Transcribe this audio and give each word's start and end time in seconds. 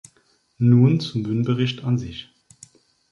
Nun 0.57 0.99
zum 0.99 1.27
Wynn-Bericht 1.27 1.83
an 1.83 1.99
sich. 1.99 2.31